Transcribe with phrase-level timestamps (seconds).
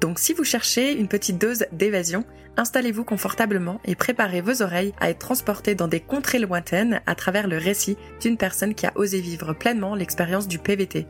[0.00, 2.24] Donc si vous cherchez une petite dose d'évasion,
[2.56, 7.48] installez-vous confortablement et préparez vos oreilles à être transportés dans des contrées lointaines à travers
[7.48, 11.06] le récit d'une personne qui a osé vivre pleinement l'expérience du PVT.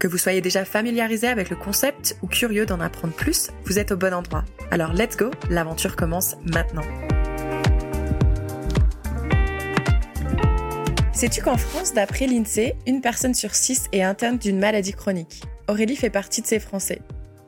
[0.00, 3.92] Que vous soyez déjà familiarisé avec le concept ou curieux d'en apprendre plus, vous êtes
[3.92, 4.44] au bon endroit.
[4.72, 6.82] Alors let's go, l'aventure commence maintenant.
[11.12, 15.44] Sais-tu qu'en France, d'après l'INSEE, une personne sur six est atteinte d'une maladie chronique?
[15.68, 17.00] Aurélie fait partie de ces Français.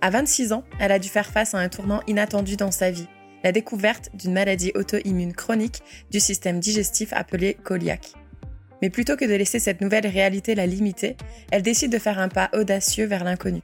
[0.04, 3.06] À 26 ans, elle a dû faire face à un tournant inattendu dans sa vie,
[3.42, 5.80] la découverte d'une maladie auto-immune chronique
[6.10, 8.12] du système digestif appelée coliaque.
[8.82, 11.16] Mais plutôt que de laisser cette nouvelle réalité la limiter,
[11.50, 13.62] elle décide de faire un pas audacieux vers l'inconnu.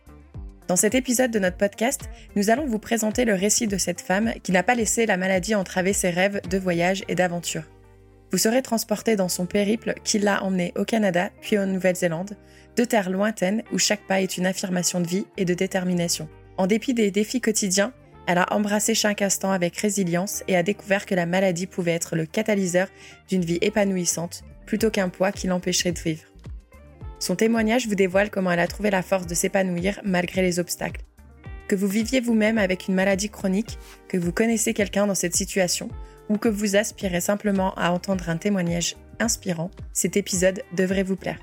[0.66, 4.32] Dans cet épisode de notre podcast, nous allons vous présenter le récit de cette femme
[4.42, 7.64] qui n'a pas laissé la maladie entraver ses rêves de voyage et d'aventure.
[8.32, 12.38] Vous serez transporté dans son périple qui l'a emmené au Canada puis en Nouvelle-Zélande,
[12.76, 16.28] deux terres lointaines où chaque pas est une affirmation de vie et de détermination.
[16.56, 17.92] En dépit des défis quotidiens,
[18.26, 22.16] elle a embrassé chaque instant avec résilience et a découvert que la maladie pouvait être
[22.16, 22.88] le catalyseur
[23.28, 26.22] d'une vie épanouissante plutôt qu'un poids qui l'empêcherait de vivre.
[27.18, 31.02] Son témoignage vous dévoile comment elle a trouvé la force de s'épanouir malgré les obstacles.
[31.68, 35.88] Que vous viviez vous-même avec une maladie chronique, que vous connaissez quelqu'un dans cette situation,
[36.28, 41.40] ou que vous aspirez simplement à entendre un témoignage inspirant, cet épisode devrait vous plaire.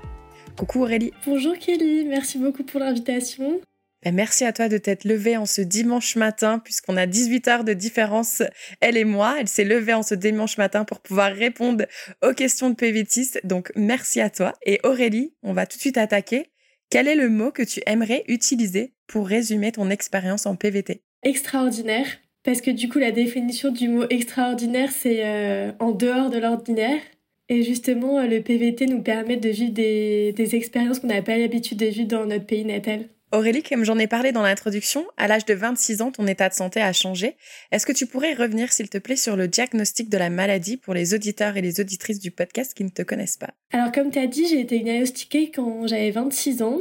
[0.58, 1.12] Coucou Aurélie.
[1.24, 3.60] Bonjour Kelly, merci beaucoup pour l'invitation.
[4.04, 7.64] Ben merci à toi de t'être levée en ce dimanche matin, puisqu'on a 18 heures
[7.64, 8.42] de différence,
[8.80, 9.36] elle et moi.
[9.38, 11.84] Elle s'est levée en ce dimanche matin pour pouvoir répondre
[12.24, 13.38] aux questions de PVTIS.
[13.44, 14.52] Donc merci à toi.
[14.66, 16.46] Et Aurélie, on va tout de suite attaquer.
[16.90, 22.06] Quel est le mot que tu aimerais utiliser pour résumer ton expérience en PVT Extraordinaire.
[22.42, 27.00] Parce que du coup, la définition du mot extraordinaire, c'est euh, en dehors de l'ordinaire.
[27.48, 31.36] Et justement, euh, le PVT nous permet de vivre des, des expériences qu'on n'a pas
[31.36, 33.08] l'habitude de vivre dans notre pays natal.
[33.30, 36.54] Aurélie, comme j'en ai parlé dans l'introduction, à l'âge de 26 ans, ton état de
[36.54, 37.36] santé a changé.
[37.70, 40.94] Est-ce que tu pourrais revenir, s'il te plaît, sur le diagnostic de la maladie pour
[40.94, 43.50] les auditeurs et les auditrices du podcast qui ne te connaissent pas?
[43.70, 46.80] Alors, comme tu as dit, j'ai été diagnostiquée quand j'avais 26 ans.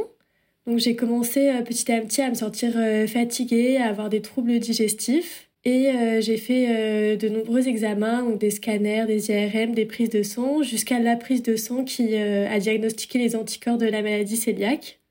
[0.66, 4.22] Donc, j'ai commencé euh, petit à petit à me sentir euh, fatiguée, à avoir des
[4.22, 5.47] troubles digestifs.
[5.68, 10.10] Et euh, j'ai fait euh, de nombreux examens, donc des scanners, des IRM, des prises
[10.10, 14.02] de sang, jusqu'à la prise de sang qui euh, a diagnostiqué les anticorps de la
[14.02, 15.02] maladie cœliaque.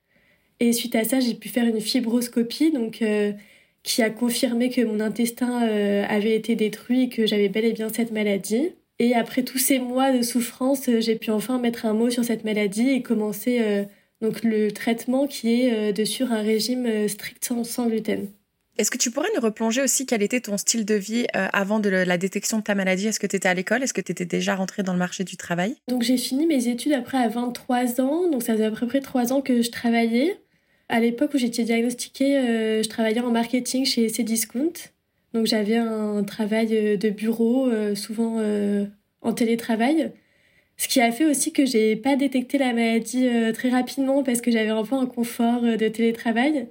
[0.58, 3.04] Et suite à ça, j'ai pu faire une fibroscopie, donc
[3.82, 5.58] qui a confirmé que mon intestin
[6.08, 8.70] avait été détruit et que j'avais bel et bien cette maladie.
[8.98, 12.44] Et après tous ces mois de souffrance, j'ai pu enfin mettre un mot sur cette
[12.44, 13.84] maladie et commencer
[14.22, 18.28] donc le traitement qui est de sur un régime strict sans gluten.
[18.78, 21.80] Est-ce que tu pourrais nous replonger aussi quel était ton style de vie euh, avant
[21.80, 23.06] de la détection de ta maladie?
[23.06, 23.82] Est-ce que tu étais à l'école?
[23.82, 25.76] Est-ce que tu étais déjà rentrée dans le marché du travail?
[25.88, 29.00] Donc j'ai fini mes études après à 23 ans, donc ça faisait à peu près
[29.00, 30.38] 3 ans que je travaillais.
[30.90, 34.74] À l'époque où j'étais diagnostiquée, euh, je travaillais en marketing chez Cdiscount.
[35.32, 38.42] Donc j'avais un travail euh, de bureau, souvent
[39.22, 40.12] en télétravail.
[40.76, 44.50] Ce qui a fait aussi que j'ai pas détecté la maladie très rapidement parce que
[44.50, 46.68] j'avais un peu un confort de télétravail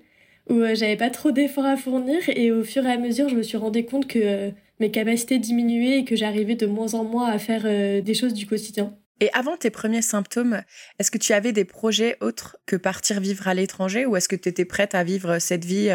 [0.49, 3.35] où euh, j'avais pas trop d'efforts à fournir et au fur et à mesure je
[3.35, 7.03] me suis rendu compte que euh, mes capacités diminuaient et que j'arrivais de moins en
[7.03, 8.93] moins à faire euh, des choses du quotidien.
[9.21, 10.61] Et avant tes premiers symptômes,
[10.99, 14.35] est-ce que tu avais des projets autres que partir vivre à l'étranger ou est-ce que
[14.35, 15.89] tu étais prête à vivre cette vie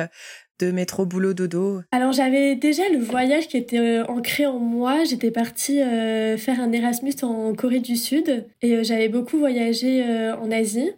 [0.59, 1.83] de métro boulot dodo?
[1.93, 5.05] Alors j'avais déjà le voyage qui était ancré en moi.
[5.05, 5.81] J'étais partie
[6.39, 10.03] faire un Erasmus en Corée du Sud et j'avais beaucoup voyagé
[10.41, 10.91] en Asie.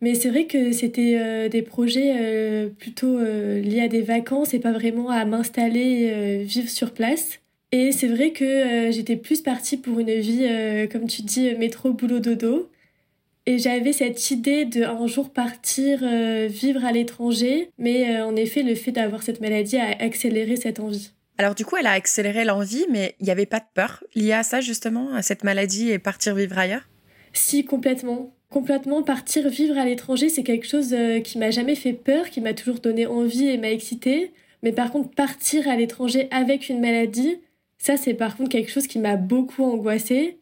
[0.00, 4.52] Mais c'est vrai que c'était euh, des projets euh, plutôt euh, liés à des vacances
[4.52, 7.40] et pas vraiment à m'installer, vivre sur place.
[7.72, 10.48] Et c'est vrai que j'étais plus partie pour une vie,
[10.90, 12.70] comme tu dis, métro, boulot, dodo.
[13.44, 15.98] Et j'avais cette idée de un jour partir
[16.48, 21.10] vivre à l'étranger, mais en effet, le fait d'avoir cette maladie a accéléré cette envie.
[21.38, 24.32] Alors du coup, elle a accéléré l'envie, mais il n'y avait pas de peur liée
[24.32, 26.88] à ça justement, à cette maladie et partir vivre ailleurs?
[27.32, 31.92] Si, complètement complètement partir vivre à l'étranger, c'est quelque chose euh, qui m'a jamais fait
[31.92, 34.32] peur, qui m'a toujours donné envie et m'a excité.
[34.62, 37.36] Mais par contre, partir à l'étranger avec une maladie,
[37.76, 40.38] ça c'est par contre quelque chose qui m'a beaucoup angoissée.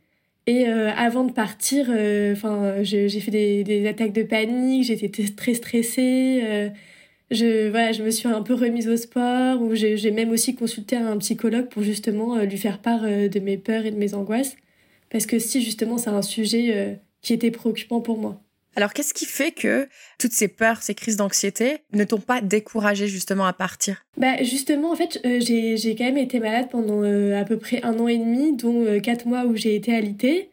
[0.46, 5.54] Et euh, avant de partir, euh, enfin, j'ai fait des, attaques de panique, j'étais très
[5.54, 6.70] stressée.
[7.32, 10.94] je, voilà, je me suis un peu remise au sport, ou j'ai même aussi consulté
[10.94, 14.54] un psychologue pour justement lui faire part de mes peurs et de mes angoisses.
[15.10, 18.40] Parce que si justement c'est un sujet qui était préoccupant pour moi.
[18.76, 19.88] Alors, qu'est-ce qui fait que
[20.18, 24.04] toutes ces peurs, ces crises d'anxiété ne t'ont pas découragé justement à partir?
[24.16, 27.82] Bah justement, en fait, euh, j'ai quand même été malade pendant euh, à peu près
[27.82, 30.50] un an et demi, dont euh, quatre mois où j'ai été alitée.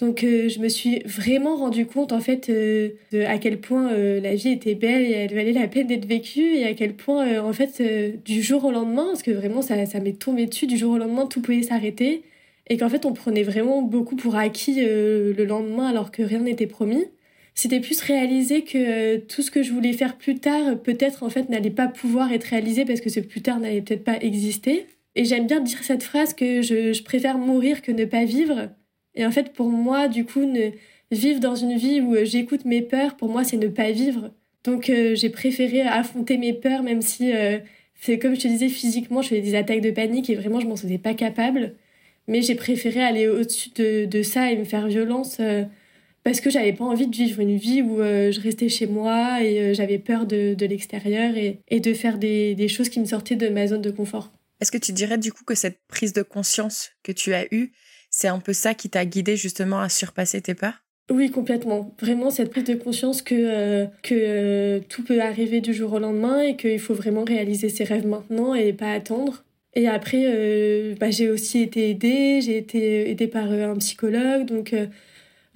[0.00, 2.94] Donc je me suis vraiment rendu compte en fait de
[3.26, 6.66] à quel point la vie était belle et elle valait la peine d'être vécue et
[6.66, 7.82] à quel point en fait
[8.24, 10.98] du jour au lendemain, parce que vraiment ça, ça m'est tombé dessus, du jour au
[10.98, 12.22] lendemain tout pouvait s'arrêter
[12.68, 16.66] et qu'en fait on prenait vraiment beaucoup pour acquis le lendemain alors que rien n'était
[16.66, 17.06] promis
[17.58, 21.28] c'était plus réaliser que euh, tout ce que je voulais faire plus tard, peut-être en
[21.28, 24.86] fait n'allait pas pouvoir être réalisé parce que ce plus tard n'allait peut-être pas exister.
[25.16, 28.68] Et j'aime bien dire cette phrase que je, préfère mourir que ne pas vivre.
[29.16, 30.70] Et en fait, pour moi, du coup, ne
[31.10, 34.30] vivre dans une vie où euh, j'écoute mes peurs, pour moi, c'est ne pas vivre.
[34.62, 37.32] Donc, euh, j'ai préféré affronter mes peurs, même si,
[38.00, 40.68] c'est comme je te disais, physiquement, je faisais des attaques de panique et vraiment, je
[40.68, 41.74] m'en sentais pas capable.
[42.28, 45.40] Mais j'ai préféré aller au-dessus de, de, ça et me faire violence
[46.28, 49.42] parce que j'avais pas envie de vivre une vie où euh, je restais chez moi
[49.42, 53.00] et euh, j'avais peur de, de l'extérieur et, et, de faire des, des, choses qui
[53.00, 54.30] me sortaient de ma zone de confort.
[54.60, 57.72] Est-ce que tu dirais du coup que cette prise de conscience que tu as eue,
[58.10, 60.84] c'est un peu ça qui t'a guidé justement à surpasser tes peurs?
[61.10, 61.94] Oui, complètement.
[61.98, 66.42] Vraiment, cette prise de conscience que, euh, que tout peut arriver du jour au lendemain
[66.42, 69.44] et qu'il faut vraiment réaliser ses rêves maintenant et pas attendre.
[69.78, 74.74] Et après, bah, j'ai aussi été aidée, j'ai été aidée par un psychologue, donc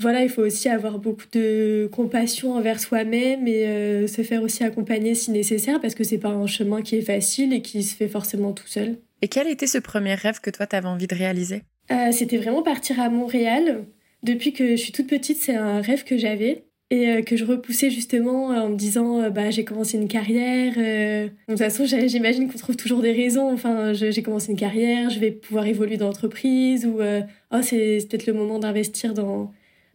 [0.03, 4.65] voilà, il faut aussi avoir beaucoup de compassion envers soi-même et euh, se faire aussi
[4.65, 7.95] accompagner si nécessaire parce que c'est pas un chemin qui est facile et qui se
[7.95, 8.99] fait forcément tout seul.
[9.23, 11.63] Et quel était ce premier rêve que toi t'avais envie de réaliser?
[11.91, 13.85] Euh, C'était vraiment partir à Montréal.
[14.25, 17.45] Depuis que je suis toute petite, c'est un rêve que j'avais et euh, que je
[17.45, 22.59] repoussais justement en me disant bah j'ai commencé une carrière de toute façon j'imagine qu'on
[22.59, 26.87] trouve toujours des raisons enfin j'ai commencé une carrière je vais pouvoir évoluer dans l'entreprise
[26.87, 29.53] ou oh c'est peut-être le moment d'investir dans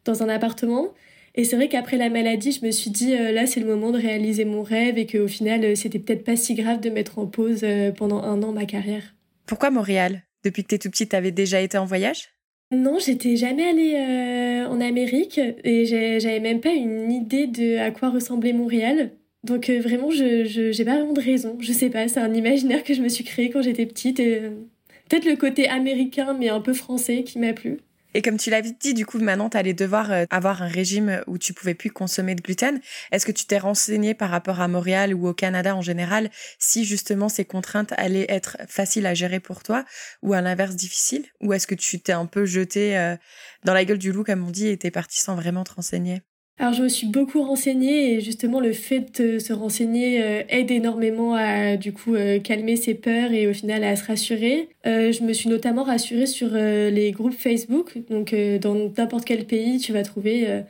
[0.07, 0.93] dans un appartement.
[1.35, 3.91] Et c'est vrai qu'après la maladie, je me suis dit, euh, là, c'est le moment
[3.91, 7.19] de réaliser mon rêve et qu'au final, euh, c'était peut-être pas si grave de mettre
[7.19, 9.03] en pause euh, pendant un an ma carrière.
[9.45, 10.23] Pourquoi Montréal?
[10.43, 12.29] Depuis que tu es tout petite, avais déjà été en voyage?
[12.71, 13.93] Non, j'étais jamais allée
[14.69, 19.11] en Amérique et j'avais même pas une idée de à quoi ressemblait Montréal.
[19.43, 21.57] Donc vraiment, je j'ai pas vraiment de raison.
[21.59, 24.17] Je sais pas, c'est un imaginaire que je me suis créé quand j'étais petite.
[24.17, 27.77] Peut-être le côté américain, mais un peu français qui m'a plu.
[28.17, 31.21] Et comme tu l'avais dit, du coup, maintenant, tu allais devoir euh, avoir un régime
[31.27, 32.81] où tu pouvais plus consommer de gluten.
[33.11, 36.83] Est-ce que tu t'es renseigné par rapport à Montréal ou au Canada en général si
[36.83, 39.85] justement ces contraintes allaient être faciles à gérer pour toi
[40.23, 41.27] ou à l'inverse difficiles?
[41.41, 43.15] Ou est-ce que tu t'es un peu jeté euh,
[43.65, 46.23] dans la gueule du loup, comme on dit, et t'es parti sans vraiment te renseigner?
[46.59, 50.71] Alors je me suis beaucoup renseignée et justement le fait de se renseigner euh, aide
[50.71, 54.69] énormément à du coup euh, calmer ses peurs et au final à se rassurer.
[54.87, 57.99] Euh, je me suis notamment rassurée sur les groupes Facebook.
[58.09, 60.63] Donc dans n'importe quel pays, tu vas trouver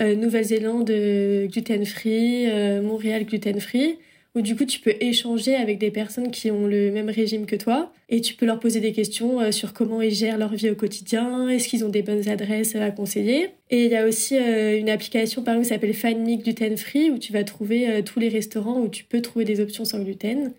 [0.00, 0.90] Nouvelle-Zélande
[1.50, 2.46] gluten free,
[2.82, 3.98] Montréal gluten free
[4.38, 7.56] où du coup tu peux échanger avec des personnes qui ont le même régime que
[7.56, 10.70] toi et tu peux leur poser des questions euh, sur comment ils gèrent leur vie
[10.70, 13.50] au quotidien, est-ce qu'ils ont des bonnes adresses à conseiller.
[13.70, 17.10] Et il y a aussi euh, une application par exemple qui s'appelle Me Gluten Free
[17.10, 19.98] où tu vas trouver euh, tous les restaurants où tu peux trouver des options sans
[19.98, 20.52] gluten.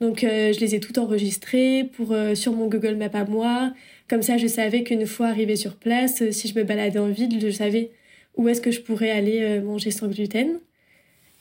[0.00, 3.72] Donc je les ai toutes enregistrées pour sur mon Google Map à moi.
[4.10, 7.40] Comme ça, je savais qu'une fois arrivé sur place, si je me baladais en ville,
[7.40, 7.92] je savais
[8.36, 10.60] où est-ce que je pourrais aller manger sans gluten.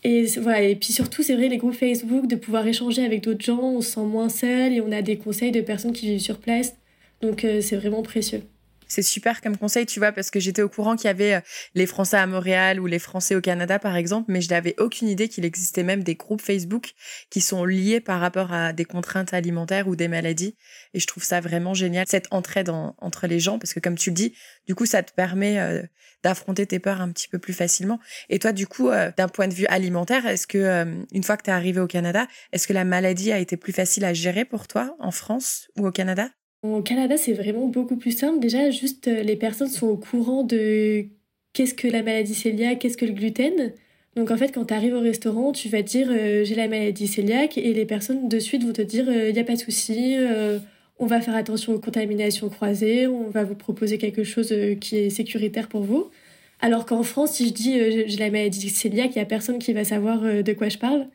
[0.06, 3.44] Et voilà, et puis surtout, c'est vrai, les groupes Facebook, de pouvoir échanger avec d'autres
[3.44, 6.20] gens, on se sent moins seul et on a des conseils de personnes qui vivent
[6.20, 6.76] sur place.
[7.22, 8.44] Donc euh, c'est vraiment précieux.
[8.88, 11.42] C'est super comme conseil, tu vois, parce que j'étais au courant qu'il y avait euh,
[11.74, 15.08] les Français à Montréal ou les Français au Canada, par exemple, mais je n'avais aucune
[15.08, 16.92] idée qu'il existait même des groupes Facebook
[17.30, 20.56] qui sont liés par rapport à des contraintes alimentaires ou des maladies.
[20.94, 24.12] Et je trouve ça vraiment génial, cette entraide entre les gens, parce que comme tu
[24.12, 24.36] le dis,
[24.68, 25.82] du coup, ça te permet euh,
[26.24, 28.00] d'affronter tes peurs un petit peu plus facilement.
[28.30, 31.44] Et toi, du coup, euh, d'un point de vue alimentaire, est-ce que, une fois que
[31.44, 34.46] tu es arrivé au Canada, est-ce que la maladie a été plus facile à gérer
[34.46, 36.30] pour toi en France ou au Canada?
[36.74, 38.40] Au Canada, c'est vraiment beaucoup plus simple.
[38.40, 41.06] Déjà, juste euh, les personnes sont au courant de
[41.54, 43.74] qu'est-ce que la maladie cœliaque, qu'est-ce que le gluten.
[44.16, 47.10] Donc en fait, quand tu arrives au restaurant, tu vas dire euh, j'ai la maladie
[47.10, 49.60] cœliaque et les personnes de suite vont te dire il euh, n'y a pas de
[49.60, 50.16] souci,
[50.98, 55.10] on va faire attention aux contaminations croisées, on va vous proposer quelque chose qui est
[55.10, 56.10] sécuritaire pour vous.
[56.62, 57.74] Alors qu'en France, si je dis
[58.08, 61.08] j'ai la maladie cœliaque, il n'y a personne qui va savoir de quoi je parle.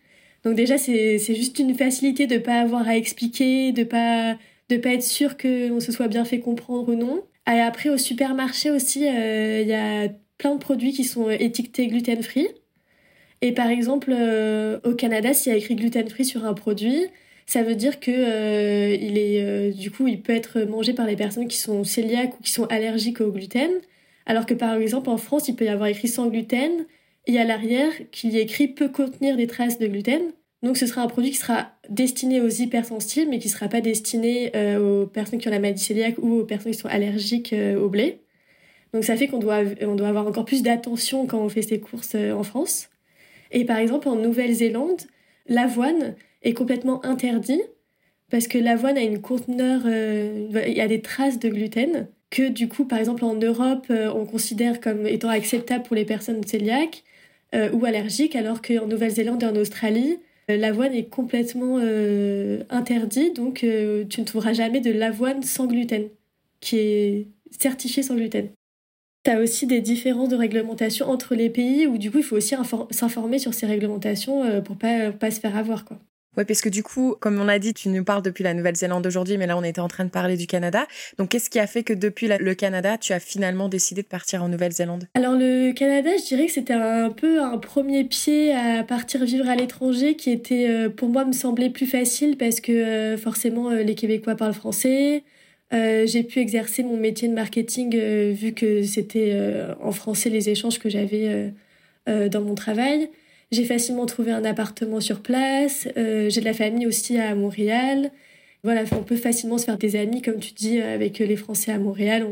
[0.44, 4.36] Donc déjà, c'est juste une facilité de ne pas avoir à expliquer, de pas
[4.70, 7.24] de pas être sûr qu'on se soit bien fait comprendre ou non.
[7.46, 10.08] Après, au supermarché aussi, euh, il y a
[10.38, 12.48] plein de produits qui sont étiquetés gluten free.
[13.42, 14.14] Et par exemple,
[14.84, 17.06] au Canada, s'il y a écrit gluten-free sur un produit,
[17.46, 21.48] ça veut dire que il est du coup il peut être mangé par les personnes
[21.48, 23.72] qui sont cœliaques ou qui sont allergiques au gluten
[24.26, 26.86] alors que par exemple en France il peut y avoir écrit sans gluten
[27.26, 30.22] et à l'arrière qu'il y écrit peut contenir des traces de gluten
[30.62, 33.80] donc ce sera un produit qui sera destiné aux hypersensibles, mais qui ne sera pas
[33.80, 37.54] destiné euh, aux personnes qui ont la maladie cœliaque ou aux personnes qui sont allergiques
[37.54, 38.20] euh, au blé.
[38.92, 41.80] Donc ça fait qu'on doit, on doit avoir encore plus d'attention quand on fait ses
[41.80, 42.90] courses euh, en France.
[43.52, 45.02] Et par exemple en Nouvelle-Zélande,
[45.48, 47.62] l'avoine est complètement interdit
[48.30, 52.68] parce que l'avoine a une conteneur, il y a des traces de gluten que du
[52.68, 57.02] coup par exemple en Europe on considère comme étant acceptable pour les personnes cœliaques
[57.52, 60.20] ou allergiques, alors qu'en Nouvelle-Zélande et en Australie
[60.56, 66.08] l'avoine est complètement euh, interdite, donc euh, tu ne trouveras jamais de l'avoine sans gluten,
[66.60, 68.50] qui est certifiée sans gluten.
[69.24, 72.36] Tu as aussi des différences de réglementation entre les pays où du coup il faut
[72.36, 72.54] aussi
[72.90, 75.84] s'informer sur ces réglementations pour pas, pas se faire avoir.
[75.84, 75.98] quoi.
[76.36, 79.04] Oui, parce que du coup, comme on a dit, tu nous parles depuis la Nouvelle-Zélande
[79.04, 80.86] aujourd'hui, mais là, on était en train de parler du Canada.
[81.18, 84.44] Donc, qu'est-ce qui a fait que depuis le Canada, tu as finalement décidé de partir
[84.44, 85.08] en Nouvelle-Zélande?
[85.14, 89.48] Alors, le Canada, je dirais que c'était un peu un premier pied à partir vivre
[89.48, 93.70] à l'étranger qui était, euh, pour moi, me semblait plus facile parce que euh, forcément,
[93.70, 95.24] euh, les Québécois parlent français.
[95.72, 97.96] j'ai pu exercer mon métier de marketing
[98.32, 99.36] vu que c'était
[99.80, 101.52] en français les échanges que j'avais
[102.06, 103.08] dans mon travail.
[103.52, 105.88] J'ai facilement trouvé un appartement sur place.
[105.96, 108.12] Euh, j'ai de la famille aussi à Montréal.
[108.62, 111.78] Voilà, on peut facilement se faire des amis, comme tu dis, avec les Français à
[111.78, 112.26] Montréal.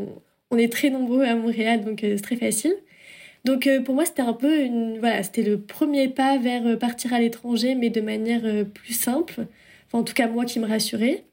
[0.51, 2.75] On, est très nombreux à Montréal, donc euh, c'est très facile.
[3.45, 4.69] Donc euh, pour moi, c'était un peu
[5.01, 9.47] voilà, c'était le premier pas vers partir à l'étranger, mais de manière plus simple.
[9.89, 11.25] Enfin, en tout cas, moi qui me rassurais.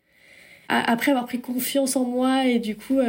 [0.68, 3.00] Après avoir pris confiance en moi et du coup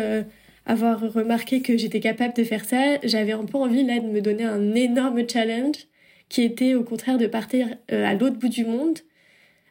[0.66, 4.20] avoir remarqué que j'étais capable de faire ça, j'avais un peu envie là de me
[4.20, 5.86] donner un énorme challenge
[6.28, 8.98] qui était au contraire de partir euh, à l'autre bout du monde,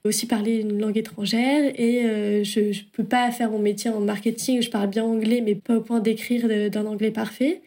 [0.03, 1.71] aussi parler une langue étrangère.
[1.79, 5.41] Et euh, je ne peux pas faire mon métier en marketing, je parle bien anglais,
[5.41, 7.61] mais pas au point d'écrire d'un anglais parfait.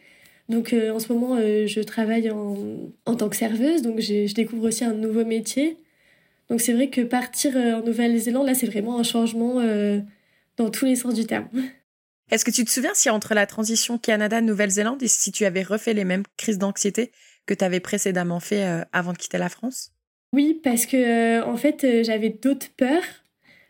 [0.47, 2.57] Donc euh, en ce moment, je travaille en,
[3.05, 5.77] en, tant que serveuse, donc je découvre aussi un nouveau métier.
[6.49, 9.61] Donc c'est vrai que partir en Nouvelle-Zélande, là, c'est vraiment un changement
[10.57, 11.47] dans tous les sens du terme.
[12.31, 15.93] Est-ce que tu te souviens si entre la transition Canada-Nouvelle-Zélande et si tu avais refait
[15.93, 17.11] les mêmes crises d'anxiété
[17.49, 19.91] que tu avais précédemment fait euh, avant de quitter la France?
[20.33, 23.03] Oui, parce que euh, en fait, euh, j'avais d'autres peurs.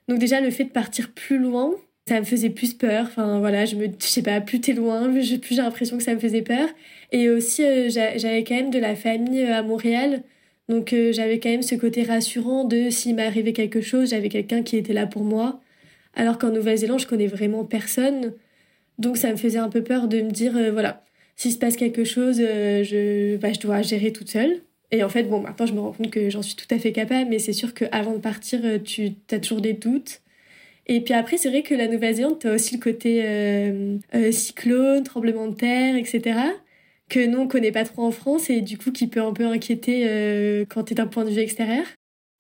[0.09, 1.71] Donc déjà, le fait de partir plus loin,
[2.09, 3.05] ça me faisait plus peur.
[3.05, 6.13] Enfin voilà, je me, je sais pas, plus t'es loin, plus j'ai l'impression que ça
[6.13, 6.67] me faisait peur.
[7.13, 10.23] Et aussi, j'avais quand même de la famille à Montréal.
[10.67, 14.77] Donc j'avais quand même ce côté rassurant de s'il m'arrivait quelque chose, j'avais quelqu'un qui
[14.77, 15.61] était là pour moi.
[16.15, 18.33] Alors qu'en Nouvelle-Zélande, je connais vraiment personne.
[18.97, 21.03] Donc ça me faisait un peu peur de me dire, voilà,
[21.39, 24.59] s'il se passe quelque chose, euh, je, bah, je dois gérer toute seule.
[24.91, 26.91] Et en fait, bon, maintenant, je me rends compte que j'en suis tout à fait
[26.91, 30.21] capable, mais c'est sûr qu'avant de partir, euh, tu as toujours des doutes.
[30.87, 33.97] Et puis après, c'est vrai que la Nouvelle-Zélande, tu as aussi le côté euh,
[34.33, 36.39] cyclone, tremblement de terre, etc.,
[37.07, 39.45] que nous, on connaît pas trop en France et du coup, qui peut un peu
[39.45, 41.85] inquiéter quand tu es d'un point de vue extérieur.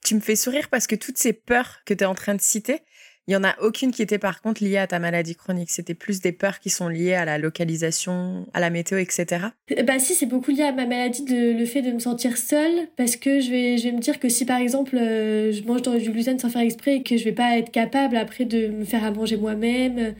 [0.05, 2.41] Tu me fais sourire parce que toutes ces peurs que tu es en train de
[2.41, 2.81] citer,
[3.29, 5.69] il y en a aucune qui était par contre liée à ta maladie chronique.
[5.69, 9.49] C'était plus des peurs qui sont liées à la localisation, à la météo, etc.
[9.85, 12.87] Bah si, c'est beaucoup lié à ma maladie, de, le fait de me sentir seule,
[12.97, 15.83] parce que je vais, je vais me dire que si par exemple euh, je mange
[15.83, 18.67] dans du gluten sans faire exprès et que je vais pas être capable après de
[18.69, 20.15] me faire à manger moi-même,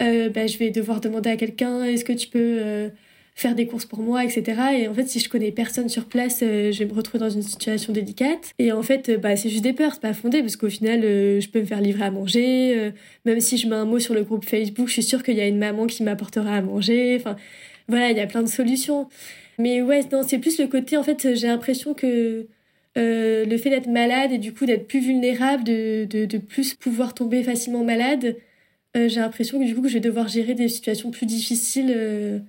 [0.00, 2.88] euh, bah, je vais devoir demander à quelqu'un est-ce que tu peux euh,
[3.34, 4.60] faire des courses pour moi, etc.
[4.78, 7.30] Et en fait, si je connais personne sur place, euh, je vais me retrouver dans
[7.30, 8.52] une situation délicate.
[8.58, 11.00] Et en fait, euh, bah, c'est juste des peurs, c'est pas fondé, parce qu'au final,
[11.04, 12.92] euh, je peux me faire livrer à manger.
[13.24, 15.40] même si je mets un mot sur le groupe Facebook, je suis sûre qu'il y
[15.40, 17.16] a une maman qui m'apportera à manger.
[17.18, 17.36] Enfin,
[17.88, 19.08] voilà, il y a plein de solutions.
[19.58, 22.46] Mais ouais, non, c'est plus le côté, en fait, j'ai l'impression que
[22.96, 27.14] le fait d'être malade et du coup d'être plus vulnérable, de, de, de plus pouvoir
[27.14, 28.36] tomber facilement malade,
[28.94, 32.42] j'ai l'impression que du coup que je vais devoir gérer des situations plus difficiles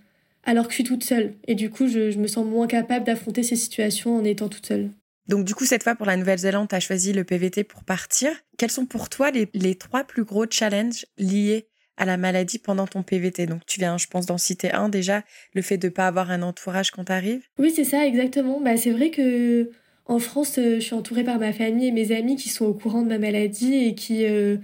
[0.43, 1.35] alors que je suis toute seule.
[1.47, 4.89] Et du coup, je, me sens moins capable d'affronter ces situations en étant toute seule.
[5.27, 8.31] Donc du coup, cette fois pour la Nouvelle-Zélande, tu as choisi le PVT pour partir.
[8.57, 13.03] Quels sont pour toi les, trois plus gros challenges liés à la maladie pendant ton
[13.03, 15.23] PVT Donc tu viens, je pense, d'en citer un déjà,
[15.53, 17.43] le fait de ne pas avoir un entourage quand tu arrives.
[17.57, 18.59] Oui, c'est ça, exactement.
[18.59, 19.69] Bah, c'est vrai que
[20.05, 22.73] en France, euh, je suis entourée par ma famille et mes amis qui sont au
[22.73, 24.25] courant de ma maladie et qui...
[24.25, 24.57] Euh,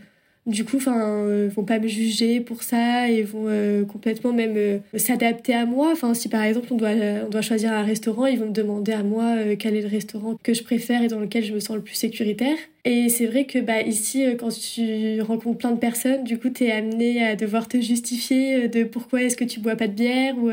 [0.50, 4.56] du coup enfin euh, vont pas me juger pour ça et vont euh, complètement même
[4.58, 5.90] euh, s'adapter à moi.
[5.94, 6.90] Enfin si par exemple on doit
[7.26, 10.36] on doit choisir un restaurant ils vont me demander à moi quel est le restaurant
[10.42, 12.58] que je préfère et dans lequel je me sens le plus sécuritaire.
[12.86, 16.66] Et c'est vrai que bah ici quand tu rencontres plein de personnes du coup tu
[16.66, 20.38] es amené à devoir te justifier de pourquoi est-ce que tu bois pas de bière
[20.38, 20.50] ou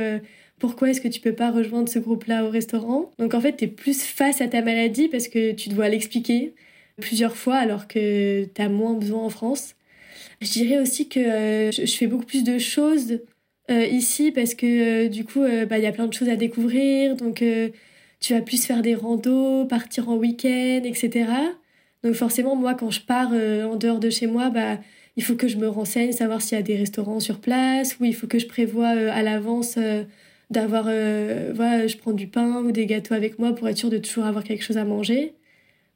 [0.58, 3.10] pourquoi est-ce que tu peux pas rejoindre ce groupe-là au restaurant.
[3.18, 6.54] Donc en fait, tu es plus face à ta maladie parce que tu dois l'expliquer
[7.00, 9.75] plusieurs fois alors que tu as moins besoin en France.
[10.40, 13.21] Je dirais aussi que euh, je fais beaucoup plus de choses
[13.71, 16.37] euh, ici parce que euh, du coup, bah, il y a plein de choses à
[16.37, 17.16] découvrir.
[17.16, 17.43] Donc
[18.21, 21.31] tu vas plus faire des randos, partir en week-end, etc.
[22.02, 24.78] Donc forcément, moi, quand je pars en dehors de chez moi, bah,
[25.16, 28.05] il faut que je me renseigne, savoir s'il y a des restaurants sur place, ou
[28.05, 29.78] il faut que je prévoie à l'avance
[30.50, 33.99] d'avoir, voilà, je prends du pain ou des gâteaux avec moi pour être sûr de
[33.99, 35.35] toujours avoir quelque chose à manger.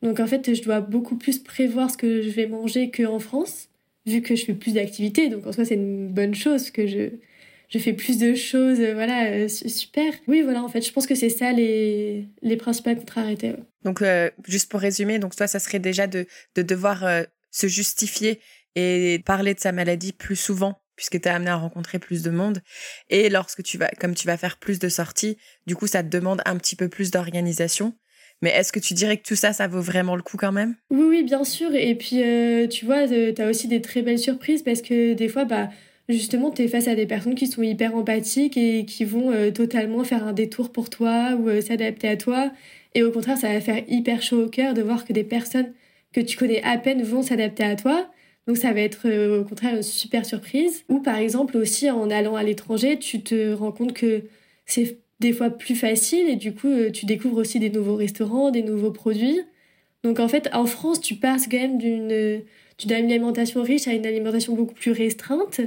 [0.03, 3.70] Donc en fait, je dois beaucoup plus prévoir ce que je vais manger qu'en France,
[4.11, 5.29] vu que je fais plus d'activités.
[5.29, 7.11] Donc en soi, c'est une bonne chose que je,
[7.69, 8.81] je fais plus de choses.
[8.81, 10.13] Euh, voilà, euh, super.
[10.27, 13.55] Oui, voilà, en fait, je pense que c'est ça les, les principales contrariétés.
[13.85, 16.27] Donc euh, juste pour résumer, donc toi, ça serait déjà de,
[16.57, 17.05] de devoir
[17.51, 18.41] se justifier
[18.77, 22.29] et parler de sa maladie plus souvent puisque tu es amené à rencontrer plus de
[22.29, 22.61] monde.
[23.09, 26.09] Et lorsque tu vas, comme tu vas faire plus de sorties, du coup, ça te
[26.09, 27.95] demande un petit peu plus d'organisation.
[28.43, 30.75] Mais est-ce que tu dirais que tout ça, ça vaut vraiment le coup quand même?
[30.91, 31.75] Oui, oui, bien sûr.
[31.75, 35.13] Et puis, euh, tu vois, euh, tu as aussi des très belles surprises parce que
[35.13, 35.69] des fois, bah,
[36.09, 39.51] justement, tu es face à des personnes qui sont hyper empathiques et qui vont euh,
[39.51, 42.51] totalement faire un détour pour toi ou s'adapter à toi.
[42.95, 45.73] Et au contraire, ça va faire hyper chaud au cœur de voir que des personnes
[46.13, 48.11] que tu connais à peine vont s'adapter à toi.
[48.47, 50.85] Donc ça va être au contraire une super surprise.
[50.89, 54.25] Ou par exemple aussi en allant à l'étranger, tu te rends compte que
[54.67, 58.51] c'est des fois plus facile et du coup euh, tu découvres aussi des nouveaux restaurants,
[58.51, 59.41] des nouveaux produits.
[60.03, 64.55] Donc en fait en France tu passes quand même d'une alimentation riche à une alimentation
[64.55, 65.61] beaucoup plus restreinte.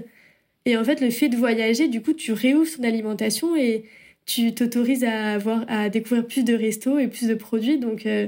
[0.66, 3.86] Et en fait le fait de voyager du coup tu réouvres ton alimentation et
[4.26, 8.28] tu t'autorises à avoir à découvrir plus de restos et plus de produits donc euh,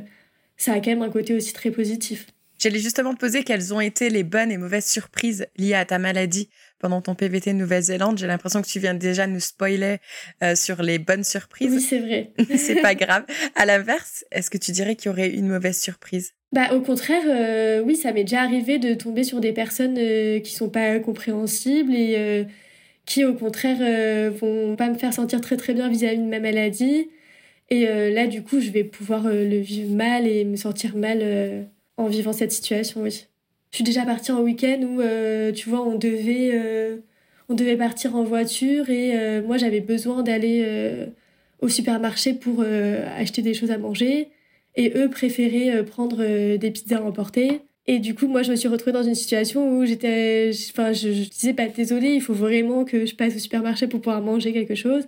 [0.58, 2.28] ça a quand même un côté aussi très positif.
[2.60, 6.00] J'allais justement te poser quelles ont été les bonnes et mauvaises surprises liées à ta
[6.00, 6.50] maladie
[6.86, 8.20] pendant ton PVT Nouvelle-Zélande.
[8.20, 9.98] J'ai l'impression que tu viens déjà nous spoiler
[10.44, 11.74] euh, sur les bonnes surprises.
[11.74, 12.32] Oui, c'est vrai.
[12.58, 13.26] c'est pas grave.
[13.56, 16.34] À l'inverse, est-ce que tu dirais qu'il y aurait une mauvaise surprise?
[16.52, 20.40] Bah, au contraire, euh, oui, ça m'est déjà arrivé de tomber sur des personnes euh,
[20.42, 22.46] qui sont pas compréhensibles et
[23.08, 23.80] qui, au contraire,
[24.34, 27.10] vont pas me faire sentir très très bien vis-à-vis de ma maladie.
[27.72, 32.06] Et là, du coup, je vais pouvoir le vivre mal et me sentir mal en
[32.06, 33.26] vivant cette situation, oui.
[33.76, 36.96] Je suis déjà partie en week-end où, euh, tu vois, on devait, euh,
[37.50, 40.66] on devait partir en voiture et euh, moi, j'avais besoin d'aller
[41.60, 44.30] au supermarché pour acheter des choses à manger.
[44.78, 47.64] Et eux préféraient prendre des pizzas à emporter.
[47.86, 51.12] Et du coup, moi, je me suis retrouvée dans une situation où j'étais, enfin, je,
[51.12, 54.54] je, disais, pas désolée, il faut vraiment que je passe au supermarché pour pouvoir manger
[54.54, 55.04] quelque chose.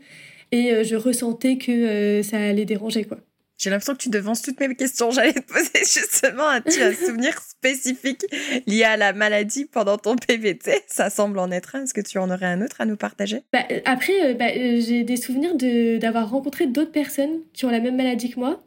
[0.51, 3.19] Et je ressentais que ça allait déranger, quoi.
[3.57, 5.11] J'ai l'impression que tu devances toutes mes questions.
[5.11, 8.25] J'allais te poser justement un, un souvenir spécifique
[8.67, 10.83] lié à la maladie pendant ton PVT.
[10.87, 11.83] Ça semble en être un.
[11.83, 13.41] Est-ce que tu en aurais un autre à nous partager?
[13.51, 15.55] Bah, Après, euh, bah, euh, j'ai des souvenirs
[15.99, 18.63] d'avoir rencontré d'autres personnes qui ont la même maladie que moi.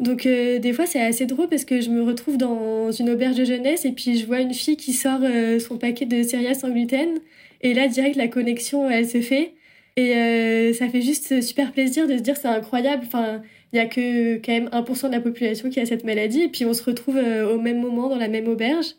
[0.00, 3.36] Donc euh, des fois c'est assez drôle parce que je me retrouve dans une auberge
[3.36, 5.20] de jeunesse et puis je vois une fille qui sort
[5.60, 7.20] son paquet de céréales sans gluten
[7.60, 9.54] et là direct la connexion elle se fait
[9.94, 13.04] et ça fait juste super plaisir de se dire c'est incroyable.
[13.06, 13.42] Enfin
[13.74, 16.48] il y a que quand même 1% de la population qui a cette maladie et
[16.48, 18.94] puis on se retrouve euh, au même moment dans la même auberge.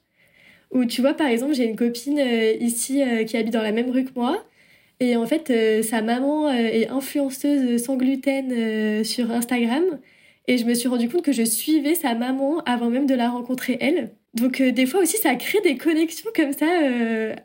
[0.71, 3.71] Où tu vois, par exemple, j'ai une copine euh, ici euh, qui habite dans la
[3.71, 4.43] même rue que moi.
[4.99, 5.51] Et en fait,
[5.83, 9.83] sa maman est influenceuse sans gluten sur Instagram.
[10.47, 13.29] Et je me suis rendu compte que je suivais sa maman avant même de la
[13.29, 14.11] rencontrer elle.
[14.35, 16.65] Donc des fois aussi, ça crée des connexions comme ça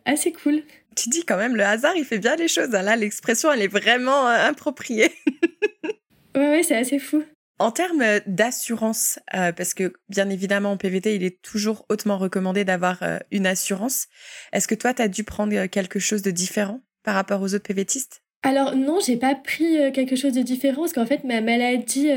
[0.04, 0.62] assez cool.
[0.94, 2.72] Tu dis quand même, le hasard, il fait bien les choses.
[2.72, 2.82] Hein.
[2.82, 5.10] Là, l'expression, elle est vraiment appropriée.
[6.34, 7.22] Ouais, c'est assez fou.
[7.60, 12.64] En termes d'assurance, euh, parce que bien évidemment en PVT, il est toujours hautement recommandé
[12.64, 14.06] d'avoir euh, une assurance.
[14.54, 17.54] Est-ce que toi, tu as dû prendre euh, quelque chose de différent par rapport aux
[17.54, 21.42] autres PVTistes Alors non, j'ai pas pris quelque chose de différent parce qu'en fait, ma
[21.42, 22.08] maladie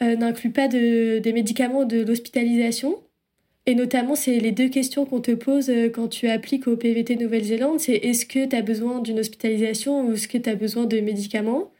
[0.00, 2.98] n'inclut pas de, des médicaments de l'hospitalisation.
[3.66, 7.78] Et notamment, c'est les deux questions qu'on te pose quand tu appliques au PVT Nouvelle-Zélande.
[7.78, 10.98] C'est est-ce que tu as besoin d'une hospitalisation ou est-ce que tu as besoin de
[11.00, 11.70] médicaments?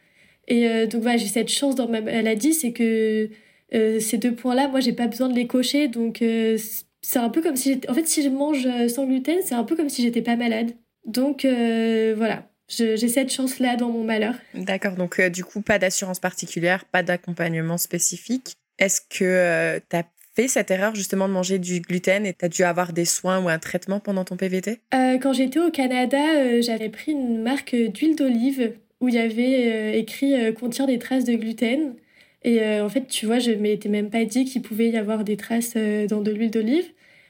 [0.47, 3.29] Et euh, donc voilà, j'ai cette chance dans ma maladie, c'est que
[3.73, 5.87] euh, ces deux points-là, moi, j'ai pas besoin de les cocher.
[5.87, 6.57] Donc euh,
[7.01, 9.75] c'est un peu comme si En fait, si je mange sans gluten, c'est un peu
[9.75, 10.71] comme si j'étais pas malade.
[11.05, 14.35] Donc voilà, j'ai cette chance-là dans mon malheur.
[14.53, 18.55] D'accord, donc du coup, pas d'assurance particulière, pas d'accompagnement spécifique.
[18.77, 20.03] Est-ce que tu as
[20.35, 23.43] fait cette erreur justement de manger du gluten et tu as dû avoir des soins
[23.43, 28.15] ou un traitement pendant ton PVT Quand j'étais au Canada, j'avais pris une marque d'huile
[28.15, 31.95] d'olive où il y avait euh, écrit euh, contient des traces de gluten.
[32.43, 35.23] Et euh, en fait, tu vois, je m'étais même pas dit qu'il pouvait y avoir
[35.23, 36.85] des traces dans de l'huile d'olive.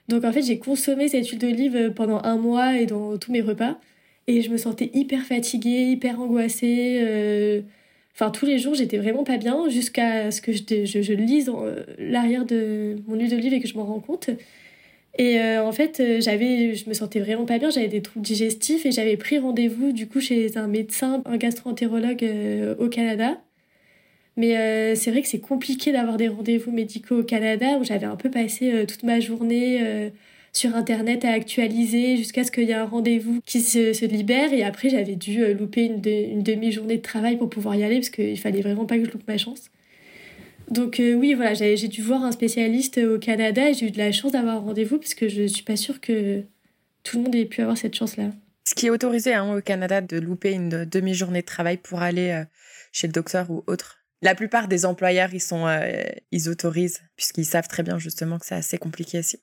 [0.07, 3.41] Donc en fait, j'ai consommé cette huile d'olive pendant un mois et dans tous mes
[3.41, 3.79] repas.
[4.27, 7.63] et je me sentais hyper fatiguée, hyper angoissée.
[8.13, 11.51] Enfin, tous les jours, j'étais vraiment pas bien jusqu'à ce que je, je, je lise
[11.97, 14.29] l'arrière de mon huile d'olive et que je m'en rends compte.
[15.17, 18.25] Et euh, en fait, euh, j'avais, je me sentais vraiment pas bien, j'avais des troubles
[18.25, 23.41] digestifs et j'avais pris rendez-vous du coup chez un médecin, un gastro-entérologue euh, au Canada.
[24.37, 28.15] Mais c'est vrai que c'est compliqué d'avoir des rendez-vous médicaux au Canada où j'avais un
[28.15, 30.11] peu passé toute ma journée
[30.53, 34.53] sur Internet à actualiser jusqu'à ce qu'il y ait un rendez-vous qui se, se, libère.
[34.53, 38.09] Et après, j'avais dû louper une, une demi-journée de travail pour pouvoir y aller parce
[38.09, 39.69] qu'il fallait vraiment pas que je loupe ma chance.
[40.71, 43.97] Donc euh, oui, voilà, j'ai dû voir un spécialiste au Canada et j'ai eu de
[43.97, 46.43] la chance d'avoir un rendez-vous parce que je ne suis pas sûre que
[47.03, 48.29] tout le monde ait pu avoir cette chance-là.
[48.63, 52.29] Ce qui est autorisé hein, au Canada de louper une demi-journée de travail pour aller
[52.29, 52.45] euh,
[52.93, 53.97] chez le docteur ou autre.
[54.21, 58.45] La plupart des employeurs, ils sont, euh, ils autorisent puisqu'ils savent très bien justement que
[58.45, 59.39] c'est assez compliqué ici.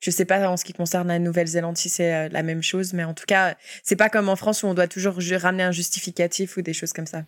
[0.00, 3.04] Je sais pas en ce qui concerne la Nouvelle-Zélande si c'est la même chose, mais
[3.04, 6.56] en tout cas, c'est pas comme en France où on doit toujours ramener un justificatif
[6.56, 7.24] ou des choses comme ça.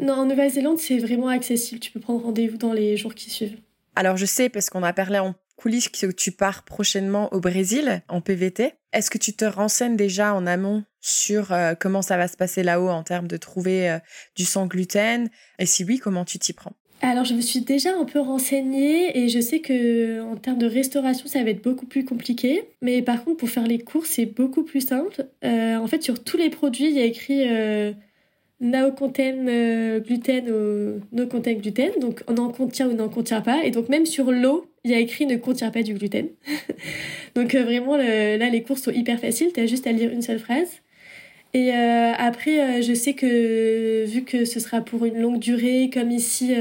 [0.00, 1.80] Non, en Nouvelle-Zélande, c'est vraiment accessible.
[1.80, 3.58] Tu peux prendre rendez-vous dans les jours qui suivent.
[3.96, 8.02] Alors, je sais, parce qu'on a parlé en coulisses que tu pars prochainement au Brésil
[8.08, 8.74] en PVT.
[8.92, 12.62] Est-ce que tu te renseignes déjà en amont sur euh, comment ça va se passer
[12.62, 13.98] là-haut en termes de trouver euh,
[14.36, 15.28] du sans gluten?
[15.58, 16.72] Et si oui, comment tu t'y prends?
[17.00, 20.66] Alors je me suis déjà un peu renseignée et je sais que en termes de
[20.66, 22.64] restauration ça va être beaucoup plus compliqué.
[22.82, 25.28] Mais par contre pour faire les courses c'est beaucoup plus simple.
[25.44, 27.44] Euh, en fait sur tous les produits il y a écrit
[28.60, 33.40] no contain euh, gluten ou no contain gluten, donc on en contient ou n'en contient
[33.40, 33.64] pas.
[33.64, 36.28] Et donc même sur l'eau, il y a écrit ne contient pas du gluten.
[37.34, 40.22] donc euh, vraiment là les courses sont hyper faciles, tu as juste à lire une
[40.22, 40.82] seule phrase.
[41.54, 46.10] Et euh, après, je sais que vu que ce sera pour une longue durée, comme
[46.10, 46.54] ici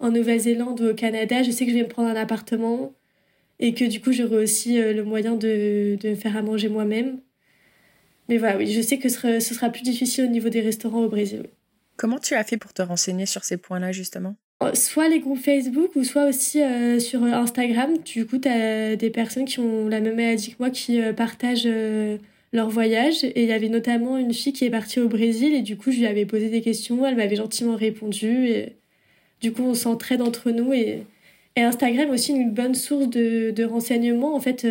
[0.00, 2.92] en Nouvelle-Zélande ou au Canada, je sais que je vais me prendre un appartement
[3.60, 7.20] et que du coup j'aurai aussi le moyen de, de faire à manger moi-même.
[8.28, 11.08] Mais voilà, oui, je sais que ce sera, plus difficile au niveau des restaurants au
[11.08, 11.46] Brésil.
[11.96, 14.34] Comment tu as fait pour te renseigner sur ces points-là, justement?
[14.62, 17.98] Euh, Soit les groupes Facebook ou soit aussi euh, sur Instagram.
[17.98, 21.12] Du coup, tu as des personnes qui ont la même maladie que moi qui euh,
[21.12, 21.68] partagent
[22.52, 23.24] leur voyage.
[23.24, 25.92] Et il y avait notamment une fille qui est partie au Brésil et du coup,
[25.92, 27.04] je lui avais posé des questions.
[27.06, 28.48] Elle m'avait gentiment répondu.
[28.48, 28.76] Et
[29.40, 30.72] du coup, on s'entraide entre nous.
[30.72, 31.04] Et,
[31.56, 34.34] et Instagram aussi une bonne source de, de renseignements.
[34.34, 34.66] En fait,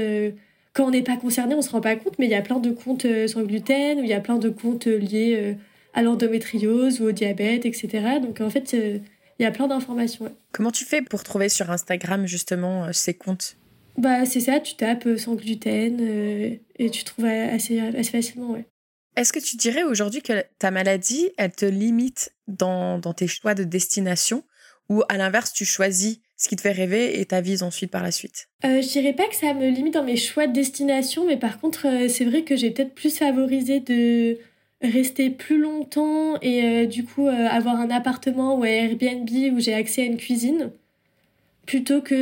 [0.74, 2.60] quand on n'est pas concerné, on se rend pas compte, mais il y a plein
[2.60, 5.54] de comptes euh, sans gluten, ou il y a plein de comptes euh, liés euh,
[5.94, 8.20] à l'endométriose ou au diabète, etc.
[8.22, 9.02] Donc en fait, il
[9.40, 10.36] y a plein d'informations.
[10.52, 13.58] Comment tu fais pour trouver sur Instagram justement ces comptes?
[13.96, 16.02] Bah c'est ça, tu tapes sans gluten
[16.80, 18.66] et tu trouves assez, assez facilement, ouais.
[19.16, 23.54] Est-ce que tu dirais aujourd'hui que ta maladie, elle te limite dans, dans tes choix
[23.54, 24.44] de destination?
[24.90, 28.04] Ou à l'inverse, tu choisis ce qui te fait rêver et ta vise ensuite par
[28.04, 31.26] la suite euh, Je dirais pas que ça me limite dans mes choix de destination,
[31.26, 34.38] mais par contre, euh, c'est vrai que j'ai peut-être plus favorisé de
[34.82, 39.74] rester plus longtemps et euh, du coup avoir un appartement ou un Airbnb où j'ai
[39.74, 40.72] accès à une cuisine
[41.66, 42.14] plutôt que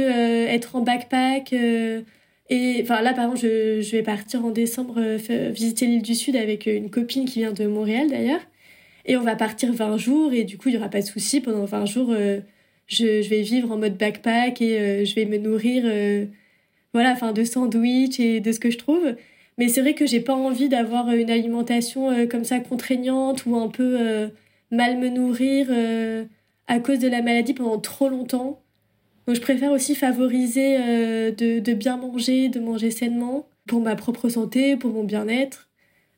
[0.48, 1.52] être en backpack.
[1.54, 5.02] et enfin là, par exemple, je, je vais partir en décembre
[5.50, 8.42] visiter l'île du Sud avec une copine qui vient de Montréal d'ailleurs.
[9.06, 11.42] Et on va partir 20 jours et du coup, il n'y aura pas de souci.
[11.42, 12.16] Pendant 20 jours,
[12.92, 16.26] je, vais vivre en mode backpack et euh, je vais me nourrir euh,
[16.94, 19.16] voilà enfin de sandwich et de ce que je trouve.
[19.58, 23.56] Mais c'est vrai que j'ai pas envie d'avoir une alimentation euh, comme ça contraignante ou
[23.56, 24.30] un peu
[24.72, 25.68] mal me nourrir
[26.68, 28.62] à cause de la maladie pendant trop longtemps.
[29.28, 34.30] Donc je préfère aussi favoriser de, de, bien manger de manger sainement pour ma propre
[34.30, 35.70] santé pour mon bien-être.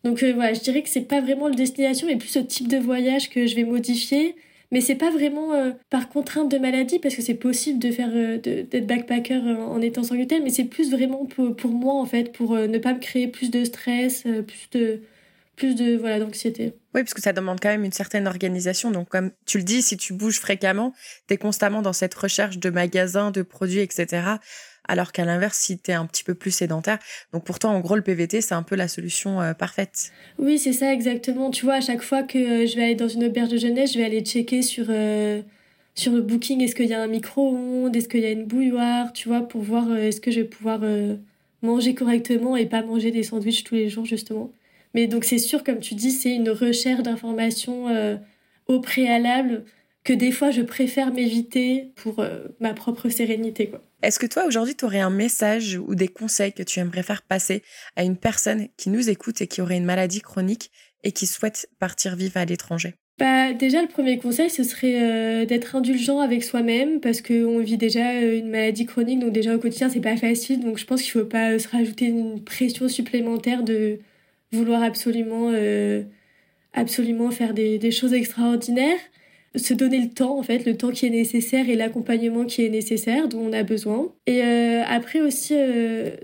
[0.03, 2.77] Donc voilà je dirais que c'est pas vraiment le destination mais plus ce type de
[2.77, 4.35] voyage que je vais modifier
[4.73, 8.09] mais c'est pas vraiment euh, par contrainte de maladie, parce que c'est possible de faire
[8.11, 11.93] euh, d'être backpacker euh, en étant sans gluten, mais c'est plus vraiment pour, pour, moi,
[11.93, 15.01] en fait, pour ne pas me créer plus de stress, plus de
[15.55, 16.73] plus de voilà d'anxiété.
[16.95, 18.89] Oui, parce que ça demande quand même une certaine organisation.
[18.89, 20.95] Donc, comme tu le dis, si tu bouges fréquemment,
[21.27, 24.37] tu es constamment dans cette recherche de magasins, de produits, etc
[24.87, 26.99] alors qu'à l'inverse, si tu es un petit peu plus sédentaire.
[27.31, 30.11] Donc pourtant, en gros, le PVT, c'est un peu la solution euh, parfaite.
[30.37, 31.51] Oui, c'est ça, exactement.
[31.51, 33.93] Tu vois, à chaque fois que euh, je vais aller dans une auberge de jeunesse,
[33.93, 35.41] je vais aller checker sur, euh,
[35.95, 39.13] sur le booking, est-ce qu'il y a un micro-ondes, est-ce qu'il y a une bouilloire,
[39.13, 40.81] tu vois, pour voir est-ce que je vais pouvoir
[41.61, 44.51] manger correctement et pas manger des sandwichs tous les jours, justement.
[44.93, 47.87] Mais donc c'est sûr, comme tu dis, c'est une recherche d'informations
[48.67, 49.65] au préalable
[50.03, 52.25] que des fois je préfère m'éviter pour
[52.59, 53.81] ma propre sérénité, quoi.
[54.03, 57.21] Est-ce que toi, aujourd'hui, tu aurais un message ou des conseils que tu aimerais faire
[57.21, 57.63] passer
[57.95, 60.71] à une personne qui nous écoute et qui aurait une maladie chronique
[61.05, 62.95] et qui souhaite partir vivre à l'étranger?
[63.17, 67.77] Bah, déjà, le premier conseil, ce serait euh, d'être indulgent avec soi-même parce qu'on vit
[67.77, 70.59] déjà euh, une maladie chronique, donc déjà au quotidien, c'est pas facile.
[70.59, 73.99] Donc je pense qu'il faut pas se rajouter une pression supplémentaire de
[74.51, 75.49] vouloir absolument,
[76.73, 78.99] absolument faire des, choses extraordinaires.
[79.55, 82.69] Se donner le temps, en fait, le temps qui est nécessaire et l'accompagnement qui est
[82.69, 84.11] nécessaire, dont on a besoin.
[84.25, 85.53] Et après aussi,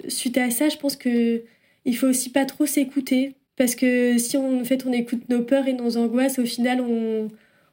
[0.07, 1.43] suite à ça, je pense que
[1.85, 3.35] il faut aussi pas trop s'écouter.
[3.55, 7.27] Parce que si on, fait, on écoute nos peurs et nos angoisses, au final, on,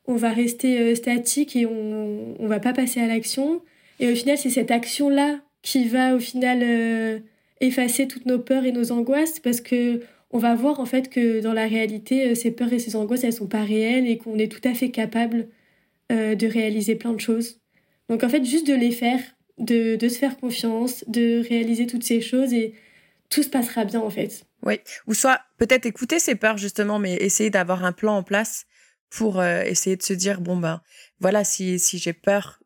[0.07, 3.63] on va rester euh, statique et on ne va pas passer à l'action.
[4.01, 7.19] Et au final, c'est cette action-là qui va au final euh,
[7.61, 11.41] effacer toutes nos peurs et nos angoisses parce que on va voir en fait que
[11.41, 14.39] dans la réalité, euh, ces peurs et ces angoisses, elles sont pas réelles et qu'on
[14.39, 15.49] est tout à fait capable
[16.09, 17.61] de réaliser plein de choses.
[18.09, 19.21] Donc en fait, juste de les faire,
[19.59, 22.75] de, de se faire confiance, de réaliser toutes ces choses et
[23.29, 24.47] tout se passera bien en fait.
[24.63, 28.67] Oui, ou soit peut-être écouter ces peurs justement, mais essayer d'avoir un plan en place
[29.11, 30.81] pour euh, essayer de se dire bon ben
[31.21, 32.61] voilà si si j'ai peur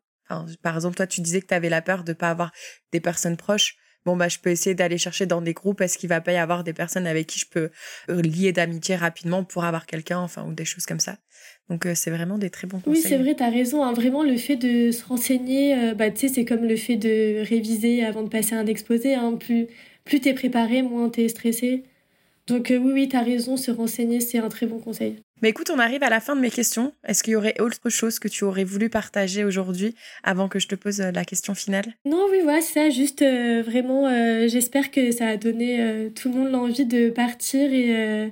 [0.61, 2.51] par exemple toi tu disais que tu avais la peur de pas avoir
[2.91, 5.81] des personnes proches bon bah je peux essayer d'aller chercher dans des groupes.
[5.81, 7.69] Est-ce qu'il va pas y avoir des personnes avec qui je peux
[8.09, 11.17] euh, lier d'amitié rapidement pour avoir quelqu'un enfin ou des choses comme ça.
[11.69, 13.93] Donc euh, c'est vraiment des très bons conseils oui c'est vrai tu as raison hein.
[13.93, 18.03] vraiment le fait de se renseigner bah tu sais c'est comme le fait de réviser
[18.03, 19.37] avant de passer un exposé hein.
[19.39, 19.67] plus
[20.03, 21.83] plus t'es préparé moins t'es stressé.
[22.47, 25.71] Donc oui oui tu as raison se renseigner c'est un très bon conseil mais écoute,
[25.73, 26.93] on arrive à la fin de mes questions.
[27.05, 30.67] Est-ce qu'il y aurait autre chose que tu aurais voulu partager aujourd'hui avant que je
[30.67, 31.85] te pose euh, la question finale?
[32.05, 32.89] Non, oui, voilà, ça.
[32.89, 37.73] Juste euh, vraiment, euh, j'espère que ça a donné tout le monde l'envie de partir
[37.73, 38.31] et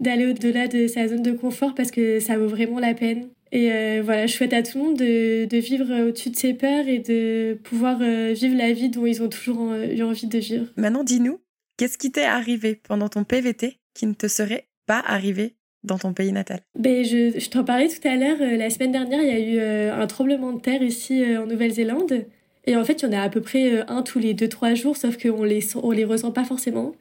[0.00, 3.28] d'aller au-delà de sa zone de confort parce que ça vaut vraiment la peine.
[3.52, 6.86] Et voilà, je souhaite à tout le monde de, de vivre au-dessus de ses peurs
[6.88, 10.66] et de pouvoir vivre la vie dont ils ont toujours eu envie de vivre.
[10.76, 11.40] Maintenant, dis-nous,
[11.76, 15.54] qu'est-ce qui t'est arrivé pendant ton PVT qui ne te serait pas arrivé
[15.86, 18.36] dans ton pays natal ben, Je, je t'en parlais tout à l'heure.
[18.40, 21.42] Euh, la semaine dernière, il y a eu euh, un tremblement de terre ici euh,
[21.42, 22.26] en Nouvelle-Zélande.
[22.66, 24.96] Et en fait, il y en a à peu près un tous les 2-3 jours,
[24.96, 26.92] sauf qu'on les, on les ressent pas forcément.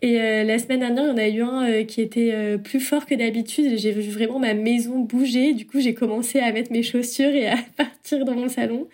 [0.00, 3.14] Et la semaine dernière, il y en a eu un qui était plus fort que
[3.14, 3.78] d'habitude.
[3.78, 5.52] J'ai vu vraiment ma maison bouger.
[5.52, 8.88] Du coup, j'ai commencé à mettre mes chaussures et à partir dans mon salon.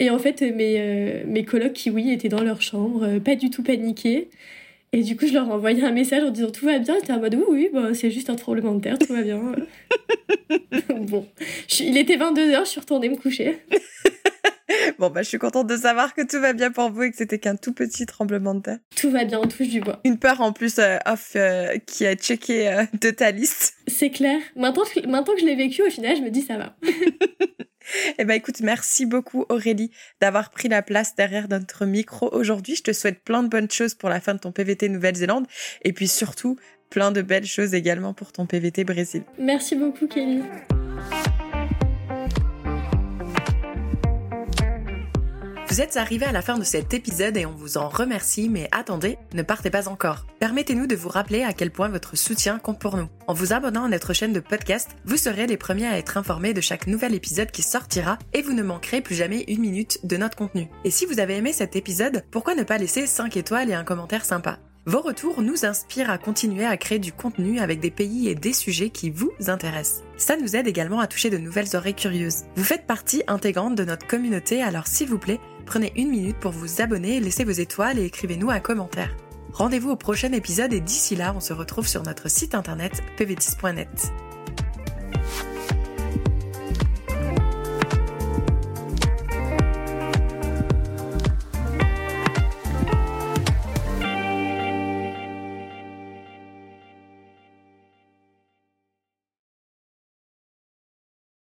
[0.00, 3.62] Et en fait, mes, mes colocs qui, oui, étaient dans leur chambre, pas du tout
[3.62, 4.28] paniqués.
[4.92, 6.96] Et du coup, je leur ai envoyé un message en disant tout va bien?
[6.96, 9.22] Ils étaient en mode oui, oui, bah, c'est juste un tremblement de terre, tout va
[9.22, 9.40] bien.
[11.02, 11.28] bon,
[11.78, 13.58] il était 22h, je suis retournée me coucher.
[14.98, 17.16] bon, bah, je suis contente de savoir que tout va bien pour vous et que
[17.16, 18.78] c'était qu'un tout petit tremblement de terre.
[18.96, 20.00] Tout va bien, on touche du bois.
[20.02, 23.74] Une peur en plus euh, off euh, qui a checké euh, de ta liste.
[23.86, 24.40] C'est clair.
[24.56, 26.74] Maintenant, maintenant que je l'ai vécu, au final, je me dis ça va.
[28.18, 32.76] Eh ben écoute, merci beaucoup Aurélie d'avoir pris la place derrière notre micro aujourd'hui.
[32.76, 35.46] Je te souhaite plein de bonnes choses pour la fin de ton PVT Nouvelle-Zélande
[35.82, 36.56] et puis surtout
[36.90, 39.22] plein de belles choses également pour ton PVT Brésil.
[39.38, 40.42] Merci beaucoup Kelly.
[45.70, 48.68] Vous êtes arrivé à la fin de cet épisode et on vous en remercie, mais
[48.72, 50.26] attendez, ne partez pas encore.
[50.40, 53.08] Permettez-nous de vous rappeler à quel point votre soutien compte pour nous.
[53.28, 56.54] En vous abonnant à notre chaîne de podcast, vous serez les premiers à être informés
[56.54, 60.16] de chaque nouvel épisode qui sortira et vous ne manquerez plus jamais une minute de
[60.16, 60.66] notre contenu.
[60.82, 63.84] Et si vous avez aimé cet épisode, pourquoi ne pas laisser 5 étoiles et un
[63.84, 64.58] commentaire sympa?
[64.90, 68.52] Vos retours nous inspirent à continuer à créer du contenu avec des pays et des
[68.52, 70.02] sujets qui vous intéressent.
[70.16, 72.42] Ça nous aide également à toucher de nouvelles oreilles curieuses.
[72.56, 76.50] Vous faites partie intégrante de notre communauté, alors s'il vous plaît, prenez une minute pour
[76.50, 79.16] vous abonner, laissez vos étoiles et écrivez-nous un commentaire.
[79.52, 84.12] Rendez-vous au prochain épisode et d'ici là, on se retrouve sur notre site internet pvtis.net.